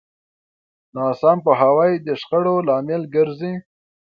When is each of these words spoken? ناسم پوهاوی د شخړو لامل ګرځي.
ناسم 0.95 1.37
پوهاوی 1.45 1.93
د 2.05 2.07
شخړو 2.21 2.55
لامل 2.67 3.01
ګرځي. 3.15 3.53